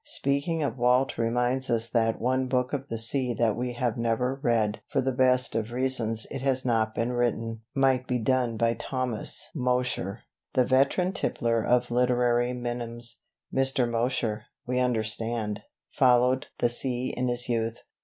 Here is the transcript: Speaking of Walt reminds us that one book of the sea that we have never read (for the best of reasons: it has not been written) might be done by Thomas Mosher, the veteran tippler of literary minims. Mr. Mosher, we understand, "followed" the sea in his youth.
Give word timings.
Speaking 0.03 0.63
of 0.63 0.79
Walt 0.79 1.19
reminds 1.19 1.69
us 1.69 1.87
that 1.91 2.19
one 2.19 2.47
book 2.47 2.73
of 2.73 2.87
the 2.87 2.97
sea 2.97 3.35
that 3.35 3.55
we 3.55 3.73
have 3.73 3.97
never 3.99 4.39
read 4.41 4.81
(for 4.89 4.99
the 4.99 5.11
best 5.11 5.53
of 5.53 5.69
reasons: 5.69 6.25
it 6.31 6.41
has 6.41 6.65
not 6.65 6.95
been 6.95 7.11
written) 7.13 7.61
might 7.75 8.07
be 8.07 8.17
done 8.17 8.57
by 8.57 8.73
Thomas 8.73 9.47
Mosher, 9.53 10.21
the 10.53 10.65
veteran 10.65 11.11
tippler 11.13 11.63
of 11.63 11.91
literary 11.91 12.51
minims. 12.51 13.19
Mr. 13.53 13.87
Mosher, 13.87 14.45
we 14.65 14.79
understand, 14.79 15.61
"followed" 15.91 16.47
the 16.57 16.69
sea 16.69 17.13
in 17.15 17.27
his 17.27 17.47
youth. 17.47 17.77